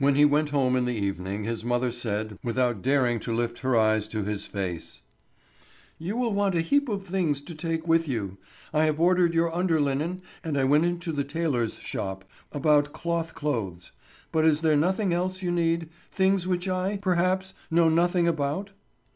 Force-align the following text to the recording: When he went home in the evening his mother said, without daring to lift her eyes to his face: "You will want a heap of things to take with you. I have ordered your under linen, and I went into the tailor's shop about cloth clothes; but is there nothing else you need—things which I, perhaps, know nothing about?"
When 0.00 0.16
he 0.16 0.24
went 0.24 0.50
home 0.50 0.74
in 0.74 0.86
the 0.86 0.94
evening 0.96 1.44
his 1.44 1.64
mother 1.64 1.92
said, 1.92 2.36
without 2.42 2.82
daring 2.82 3.20
to 3.20 3.32
lift 3.32 3.60
her 3.60 3.76
eyes 3.76 4.08
to 4.08 4.24
his 4.24 4.44
face: 4.44 5.02
"You 6.00 6.16
will 6.16 6.34
want 6.34 6.56
a 6.56 6.60
heap 6.60 6.88
of 6.88 7.04
things 7.04 7.40
to 7.42 7.54
take 7.54 7.86
with 7.86 8.08
you. 8.08 8.38
I 8.74 8.86
have 8.86 8.98
ordered 8.98 9.34
your 9.34 9.54
under 9.54 9.80
linen, 9.80 10.20
and 10.42 10.58
I 10.58 10.64
went 10.64 10.84
into 10.86 11.12
the 11.12 11.22
tailor's 11.22 11.78
shop 11.78 12.24
about 12.50 12.92
cloth 12.92 13.36
clothes; 13.36 13.92
but 14.32 14.44
is 14.44 14.62
there 14.62 14.76
nothing 14.76 15.12
else 15.12 15.42
you 15.42 15.52
need—things 15.52 16.48
which 16.48 16.66
I, 16.68 16.98
perhaps, 17.00 17.54
know 17.70 17.88
nothing 17.88 18.26
about?" 18.26 18.70